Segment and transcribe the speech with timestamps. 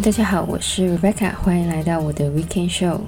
[0.00, 2.98] 大家好，我是 Rebecca，欢迎来到我的 Weekend Show。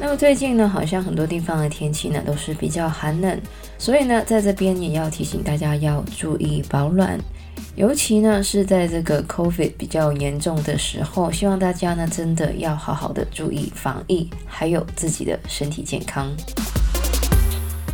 [0.00, 3.38] 那么最近呢，好像很多地方的天气呢都是比较寒冷，
[3.78, 7.18] 所以呢，在这边也要提醒大家要注意保暖，
[7.76, 16.32] 尤其呢是在这个 COVID 比较严重的时候，希望大家呢真的要好好的注意防疫，还有自己的身体健康。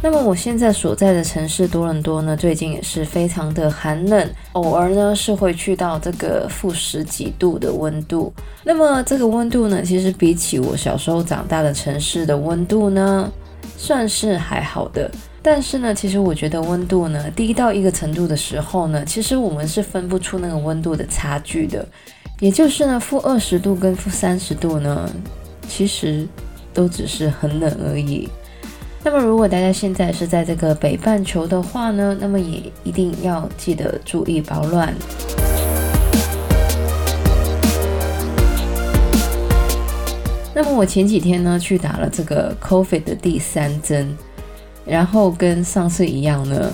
[0.00, 8.32] 那么我现在所在的城市多伦多呢，最近也是非常的寒冷，偶尔呢是会去到这个负十几度的温度。
[8.62, 13.28] 那么这个温度呢，其实比起我小时候长大的城市的温度呢，
[13.76, 15.10] 算是还好的。
[15.42, 21.84] 但是呢，其实我觉得温度呢低到一个程度的时候呢，其实我们是分不出那个温度的差距的。
[22.38, 25.10] 也就是呢，负二十度跟负三十度呢，
[25.66, 26.24] 其实
[26.72, 28.28] 都只是很冷而已。
[29.04, 34.94] 那么，如果大家现在是在这个北半球的话呢，那么也一定要记得注意保暖。
[40.52, 44.14] 那么我前几天呢去打了这个 COVID 的第三针，
[44.84, 46.70] 然后跟上次一样呢，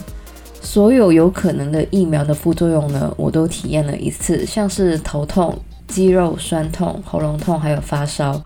[0.63, 8.43] 所有有可能的疫苗的副作用呢，我都体验了一次，像是头痛、肌肉酸痛、喉咙痛，还有发烧。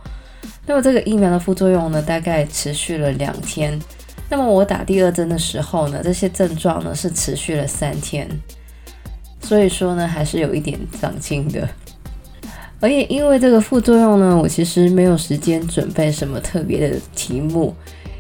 [0.69, 3.77] 那么这个疫苗的副作用呢，大概持续了两天。
[4.29, 8.29] 那么我打第二针的时候呢，这些症状呢是持续了三天。
[9.41, 11.67] 所以说呢，还是有一点长进的。
[12.81, 17.75] 而也因为这个副作用呢，我其实没有时间准备什么特别的题目，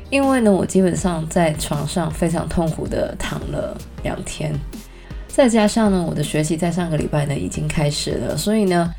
[0.08, 4.58] 因为呢，我基本上在床上非常痛苦的躺了两天，
[5.28, 8.90] 再加上呢，我的学习在上个礼拜呢已经开始了，所以呢。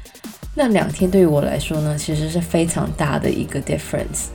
[0.62, 4.26] 那两天对于我来说呢，其实是非常大的一个 difference。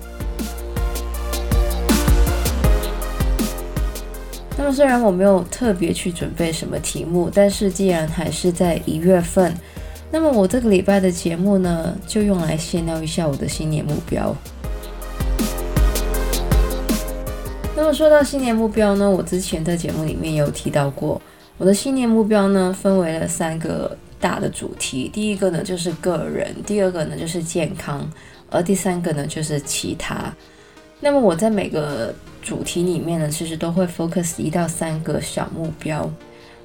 [4.57, 9.53] 那么虽然我没有特别去准备什么题目，但是既然还是在一月份，
[10.11, 14.35] 那么我这个礼拜的节目呢，就用来闲聊一下我的新年目标。
[17.77, 21.21] 那么说到新年目标呢，我之前在节目里面有提到过，
[21.59, 23.95] 我的新年目标呢，分为了三个。
[24.25, 28.11] 大的主题，第一个呢就是个人，第二个呢就是健康，
[28.49, 30.33] 而第三个呢就是其他。
[30.99, 36.11] 那么我在每个主题里面呢，其实都会 focus 一到三个小目标。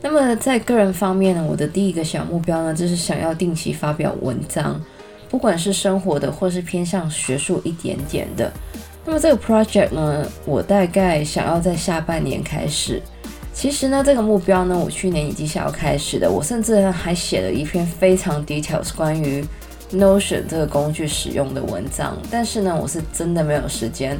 [0.01, 4.81] 那么在个人方面呢，我的第一个小目标呢，就是想要定期发表文章，
[5.29, 8.49] 不管是生活的或是偏向学术一点点的。
[9.05, 13.01] 那么这个 project 呢，我大概想要在下半年开始。
[13.59, 16.31] 其实呢，这个目标呢，我去年已经想要开始的。
[16.31, 19.43] 我甚至还写了一篇非常 details 关于
[19.91, 22.17] Notion 这个工具使用的文章。
[22.31, 24.17] 但是呢，我是真的没有时间。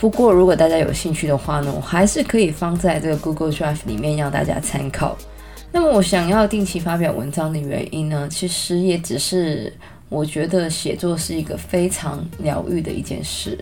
[0.00, 5.18] 不过，如果大家有兴趣的话呢，我还是可以放在这个 Google Drive 里面让大家参考。
[5.70, 9.70] 那么，我想要定期发表文章的原因呢，其实也只是
[10.08, 13.58] 我觉得写作是一个非常疗愈的一件事。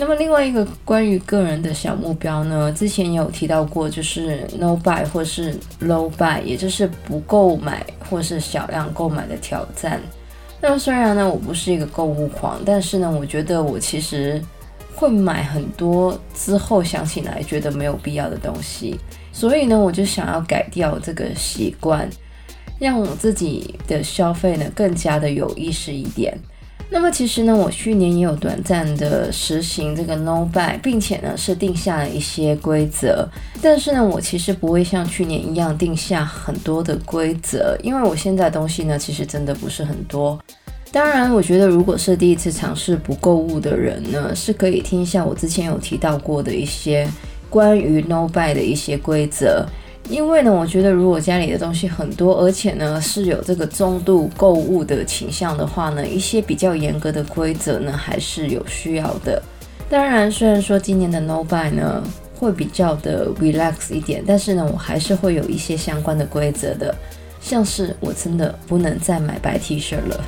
[0.00, 10.00] 那么另外一个关于个人的小目标呢，之前也有提到过，就是 no buy 或是 low buy，也就是不购买或是小量购买的挑战。
[10.60, 14.40] 那么虽然呢，我不是一个购物狂，但是呢，我觉得我其实
[14.94, 18.96] 会买很多之后想起来觉得没有必要的东西，
[19.32, 22.08] 所以呢，我就想要改掉这个习惯，
[22.78, 26.38] 让我自己的消费呢更加的有意识一点。
[26.90, 33.28] 那么其实呢，我去年也有短暂的实行这个 no buy，并且呢是定下了一些规则。
[33.60, 40.38] 但是呢，我其实不会像去年一样定下很多的规则，因为我现在东西呢其实真的不是很多。
[40.90, 47.06] 当然，我觉得如果是第一次尝试不购物的人呢，是可以听一下我之前有提到过的一些
[47.50, 49.66] 关于 no buy 的一些规则。
[50.08, 59.42] 因为呢，我觉得如果家里的东西很多，而且呢是有这个中度购物的倾向的话呢，一些比较严格的规则呢还是有需要的。
[59.90, 62.02] 当然，虽然说今年的 No Buy 呢
[62.36, 66.94] 会比较的 relax 一点，但是呢我还是会有一些相关的规则的，
[67.40, 70.24] 像是我真的不能再买白 T 恤了。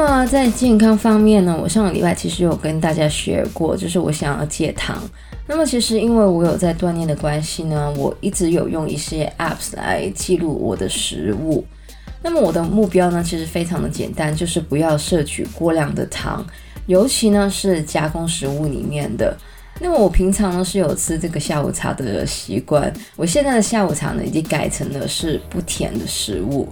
[0.00, 5.02] 那么在健康方面呢，我上个礼拜其实有跟大家学过，就是我想要戒糖。
[5.44, 11.64] 那么其实因为我有在锻炼的关系呢，我一直有用一些 apps 来记录我的食物。
[12.22, 16.46] 那么我的目标呢，其实非常的简单，就是不要摄取过量的糖，
[16.86, 19.36] 尤其呢是加工食物里面的。
[19.80, 26.68] 那么我平常呢是有吃这个下午茶的习惯，我现在的下午茶呢已经改成了是不甜的食物。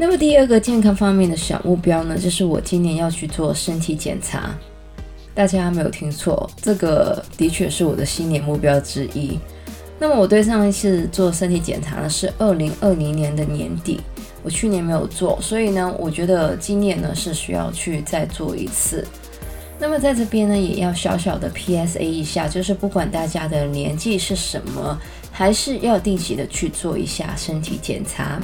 [0.00, 4.54] 那么第二个健康方面的小目标呢，就是我今年要去做身体检查。
[5.34, 9.38] 大家没有听错，这个的确是我的新年目标之一。
[9.98, 14.00] 那么我对上一次做身体检查呢，是二零二零年的年底，
[14.42, 19.06] 我去年没有做，所以呢，我觉得今年呢是需要去再做一次。
[19.78, 24.98] 那么在这边呢，也要小小的 PSA 一下，就是不管大家的年纪是什么，
[25.30, 28.40] 还是要定期的去做一下身体检查。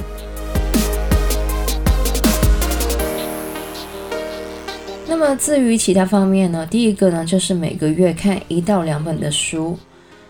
[5.19, 9.75] 那么至于其他方面呢，第一个呢就是每个月看一到两本的书。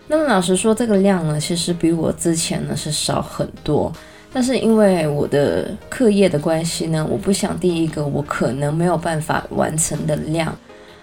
[0.07, 3.91] 那么老实说，这个量呢其实比我之前呢是少很多。
[4.31, 10.57] 但是因为我的课业的关系呢，我不想定一个我可能没有办法完成的量。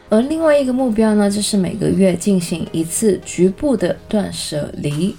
[0.08, 5.14] 而另外一个目标呢，就是每个月进行一次局部的断舍离。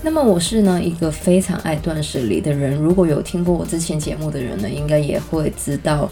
[0.00, 6.10] 那么我是呢一个非常爱断舍离的人，如果有听过我之前节目的人呢，应该也会知道。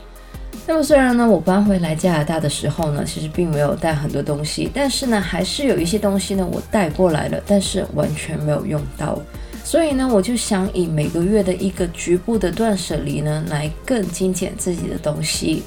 [0.69, 9.17] 那么虽然呢，我搬回来加拿大的时候呢，其实并没有带很多东西，但是呢，还是有一些东西呢，我带过来了，但是完全没有用到。
[9.63, 15.63] 所以呢，我就想以每个月的一个局部的断舍离呢，来更精简自己的东西。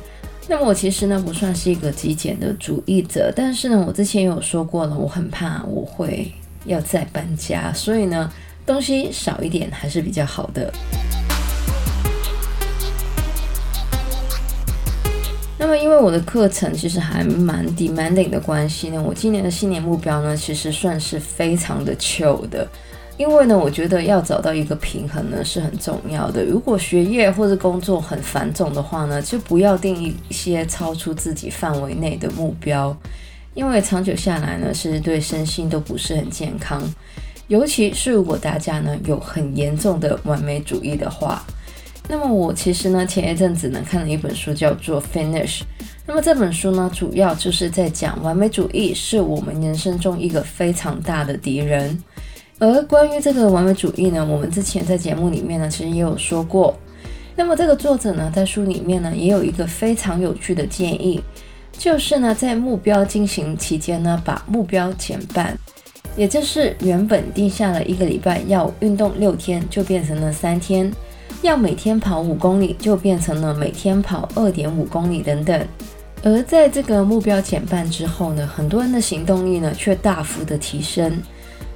[0.49, 6.29] 那么我其实呢，不算是一个极简的主义者，但是呢，我之前有说过了，我很怕我会
[6.65, 8.29] 要再搬家，所以呢，
[8.65, 10.73] 东西少一点还是比较好的。
[15.61, 22.65] 那么，因为我的课程其实还蛮 demanding 的关系呢，我今年的新年目标呢，其实算是非常的 chill 的。
[23.17, 26.45] 因为呢，我觉得要找到一个平衡呢是很重要的。
[26.45, 32.95] 如果学业或者工作很繁重的话呢，就不要定一些超出自己范围内的目标，
[33.53, 36.81] 因为长久下来呢，是对身心都不是很健康。
[37.49, 41.43] 尤其是如果大家呢有很严重的完美主义的话。
[42.11, 45.59] 那么我其实呢，前一阵子呢看了一本书，叫做《Finish》。
[46.07, 52.03] 那么这本书呢，主要就是在讲完美主义是我们人生中一个非常大的敌人。
[52.57, 56.75] 而关于这个完美主义呢，我们之前在节目里面呢，其实也有说过。
[57.35, 61.21] 那么这个作者呢，在书里面呢，也有一个非常有趣的建议，
[61.71, 65.55] 就是呢，在目标进行期间呢，把目标减半，
[66.17, 70.91] 也就是原本定下了一个礼拜要运动六天，就变成了三天。
[71.41, 75.67] 要每天跑五公里，就变成了每天跑二点五公里等等。
[76.21, 81.17] 而在这个目标减半之后呢，很多人的行动力呢却大幅的提升。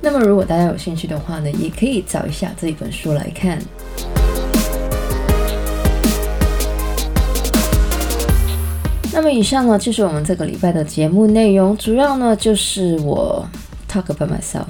[0.02, 3.58] 那么如果大家有兴趣的话呢，也可以找一下这一本书来看。
[9.14, 13.48] 那么以上呢就是我们这个礼拜的节目内容，主要呢就是我
[13.90, 14.66] talk about myself。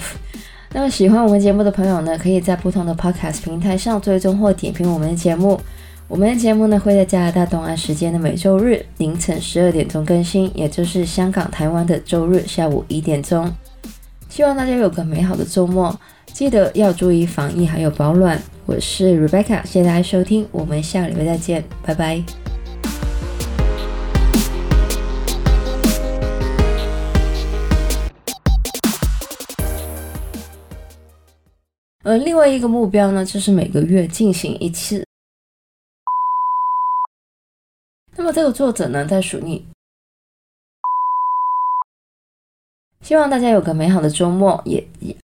[0.73, 5.59] 那么喜欢我们节目的朋友呢，可以在不同的 podcast 平台上追踪或点评我们的节目。
[6.07, 13.49] 我们的节目呢会在加拿大东岸时间的每周日凌晨十二点钟更新，也就是香港、台湾的周日下午一点钟。
[14.29, 15.95] 希望大家有个美好的周末，
[16.33, 18.41] 记得要注意防疫还有保暖。
[18.65, 22.42] 我是 Rebecca，谢谢大家收听，我们下个礼拜再见，拜拜。
[32.05, 35.07] 而另外一个目标呢，就是每个月进行一次。
[38.17, 39.65] 那么这个作者呢，在数你，
[42.99, 45.22] 希望大家有个美好的周末，也也。